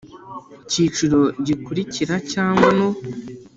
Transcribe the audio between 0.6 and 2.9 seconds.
kiciro gikurikira cyangwa no